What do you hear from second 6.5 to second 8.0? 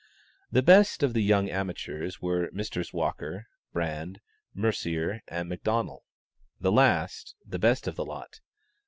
the last, the best of